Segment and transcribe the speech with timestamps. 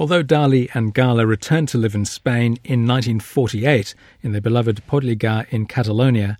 [0.00, 5.46] Although Dali and Gala returned to live in Spain in 1948 in their beloved Portlligat
[5.50, 6.38] in Catalonia,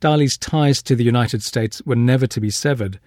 [0.00, 3.00] Dali's ties to the United States were never to be severed.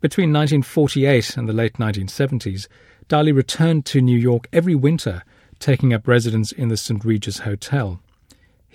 [0.00, 2.68] Between 1948 and the late 1970s,
[3.10, 5.22] Dali returned to New York every winter,
[5.58, 7.04] taking up residence in the St.
[7.04, 8.00] Regis Hotel.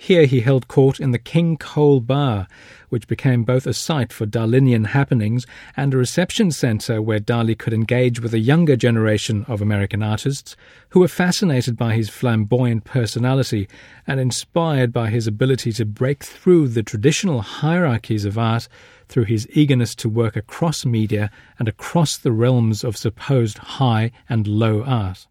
[0.02, 2.48] Here he held court in the King Cole Bar,
[2.88, 5.46] which became both a site for Dalinian happenings
[5.76, 10.56] and a reception centre where Dali could engage with a younger generation of American artists
[10.88, 13.68] who were fascinated by his flamboyant personality
[14.06, 18.68] and inspired by his ability to break through the traditional hierarchies of art
[19.06, 24.46] through his eagerness to work across media and across the realms of supposed high and
[24.46, 25.26] low art.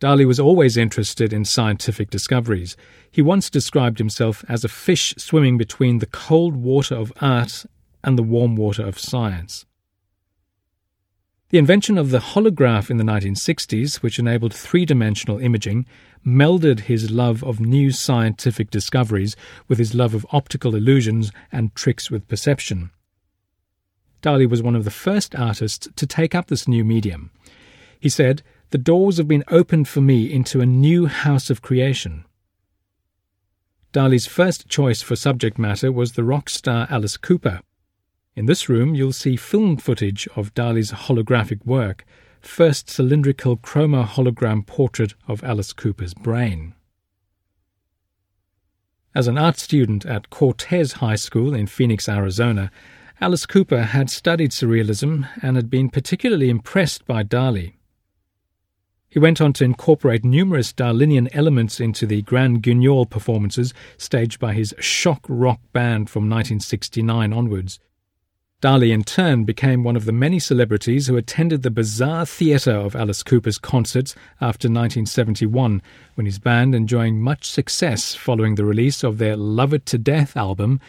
[0.00, 2.76] Dali was always interested in scientific discoveries.
[3.10, 7.66] He once described himself as a fish swimming between the cold water of art
[8.04, 9.66] and the warm water of science.
[11.50, 15.86] The invention of the holograph in the 1960s, which enabled three dimensional imaging,
[16.24, 19.34] melded his love of new scientific discoveries
[19.66, 22.90] with his love of optical illusions and tricks with perception.
[24.22, 27.30] Dali was one of the first artists to take up this new medium.
[27.98, 32.24] He said, the doors have been opened for me into a new house of creation.
[33.92, 37.60] Dali's first choice for subject matter was the rock star Alice Cooper.
[38.36, 42.04] In this room, you'll see film footage of Dali's holographic work,
[42.40, 46.74] first cylindrical chroma hologram portrait of Alice Cooper's brain.
[49.14, 52.70] As an art student at Cortez High School in Phoenix, Arizona,
[53.20, 57.77] Alice Cooper had studied surrealism and had been particularly impressed by Dali.
[59.10, 64.52] He went on to incorporate numerous Dalinian elements into the Grand Guignol performances staged by
[64.52, 67.80] his shock rock band from 1969 onwards.
[68.60, 72.96] Dali, in turn, became one of the many celebrities who attended the bizarre theatre of
[72.96, 75.80] Alice Cooper's concerts after 1971,
[76.16, 80.36] when his band, enjoying much success following the release of their Love It to Death
[80.36, 80.80] album,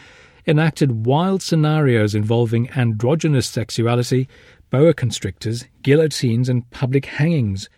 [0.46, 4.28] enacted wild scenarios involving androgynous sexuality,
[4.68, 7.70] boa constrictors, guillotines, and public hangings.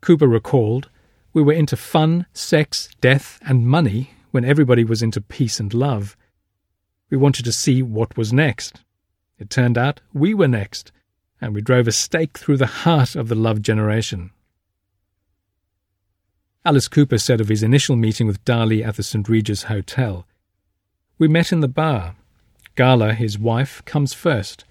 [0.00, 0.88] Cooper recalled,
[1.32, 6.16] We were into fun, sex, death, and money when everybody was into peace and love.
[7.10, 8.80] We wanted to see what was next.
[9.38, 10.92] It turned out we were next,
[11.40, 14.30] and we drove a stake through the heart of the love generation.
[16.64, 19.28] Alice Cooper said of his initial meeting with Dali at the St.
[19.28, 20.26] Regis Hotel
[21.18, 22.16] We met in the bar.
[22.74, 24.64] Gala, his wife, comes first.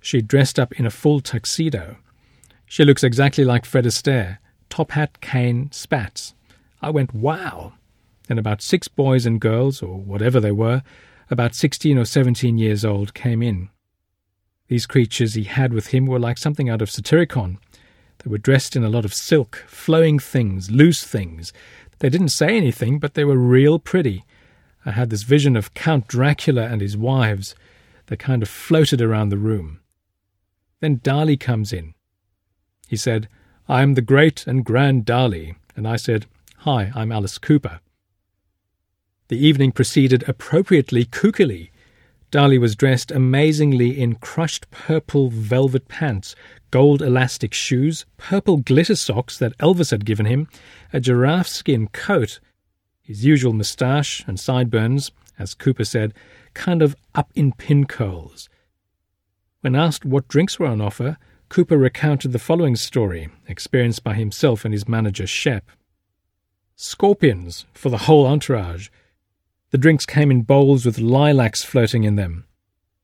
[0.00, 1.96] She dressed up in a full tuxedo.
[2.66, 6.34] She looks exactly like Fred Astaire top hat, cane, spats.
[6.80, 7.72] I went, wow.
[8.28, 10.82] Then about six boys and girls, or whatever they were,
[11.30, 13.70] about sixteen or seventeen years old, came in.
[14.68, 17.58] These creatures he had with him were like something out of Satyricon.
[18.18, 21.52] They were dressed in a lot of silk, flowing things, loose things.
[22.00, 24.24] They didn't say anything, but they were real pretty.
[24.84, 27.54] I had this vision of Count Dracula and his wives.
[28.06, 29.80] They kind of floated around the room.
[30.80, 31.94] Then Dali comes in.
[32.88, 33.28] He said,
[33.70, 35.54] I am the great and grand Dali.
[35.76, 36.24] And I said,
[36.58, 37.80] Hi, I'm Alice Cooper.
[39.28, 41.68] The evening proceeded appropriately kookily.
[42.32, 46.34] Dali was dressed amazingly in crushed purple velvet pants,
[46.70, 50.48] gold elastic shoes, purple glitter socks that Elvis had given him,
[50.94, 52.40] a giraffe skin coat,
[53.02, 56.14] his usual moustache and sideburns, as Cooper said,
[56.54, 58.48] kind of up in pin curls.
[59.60, 64.66] When asked what drinks were on offer, Cooper recounted the following story, experienced by himself
[64.66, 65.70] and his manager Shep.
[66.76, 68.88] Scorpions for the whole entourage.
[69.70, 72.44] The drinks came in bowls with lilacs floating in them.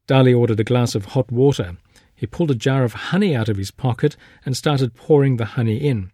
[0.07, 1.79] Dali ordered a glass of hot water.
[2.15, 5.79] He pulled a jar of honey out of his pocket and started pouring the honey
[5.79, 6.13] in.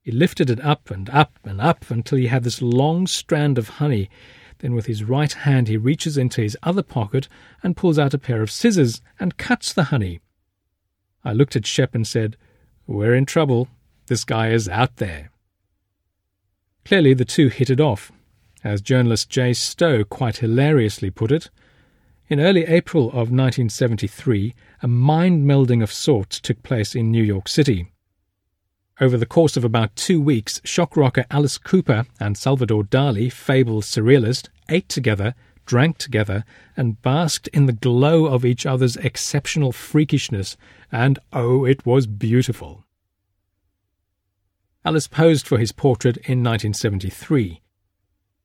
[0.00, 3.68] He lifted it up and up and up until he had this long strand of
[3.68, 4.08] honey.
[4.58, 7.28] Then, with his right hand, he reaches into his other pocket
[7.62, 10.20] and pulls out a pair of scissors and cuts the honey.
[11.24, 12.36] I looked at Shep and said,
[12.86, 13.68] We're in trouble.
[14.06, 15.30] This guy is out there.
[16.84, 18.12] Clearly, the two hit it off.
[18.62, 21.50] As journalist Jay Stowe quite hilariously put it,
[22.28, 27.48] in early April of 1973, a mind melding of sorts took place in New York
[27.48, 27.92] City.
[29.00, 33.84] Over the course of about two weeks, shock rocker Alice Cooper and Salvador Dali, fabled
[33.84, 35.34] surrealist, ate together,
[35.66, 36.44] drank together,
[36.76, 40.56] and basked in the glow of each other's exceptional freakishness,
[40.90, 42.84] and oh, it was beautiful.
[44.84, 47.60] Alice posed for his portrait in 1973.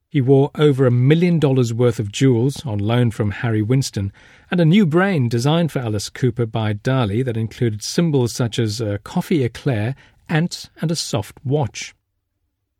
[0.08, 4.12] He wore over a million dollars worth of jewels on loan from Harry Winston,
[4.50, 8.80] and a new brain designed for Alice Cooper by Dali that included symbols such as
[8.80, 9.94] a coffee eclair
[10.28, 11.94] ant and a soft watch.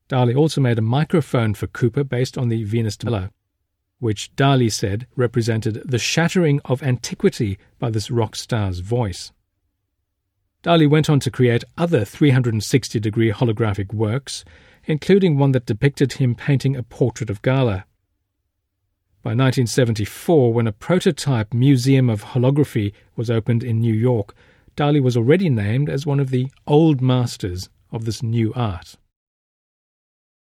[0.08, 3.31] Dali also made a microphone for Cooper based on the Venus de Milo,
[4.00, 9.31] which Dali said represented the shattering of antiquity by this rock star's voice.
[10.62, 14.44] Dali went on to create other 360 degree holographic works,
[14.85, 17.85] including one that depicted him painting a portrait of Gala.
[19.23, 24.35] By 1974, when a prototype museum of holography was opened in New York,
[24.76, 28.97] Dali was already named as one of the old masters of this new art.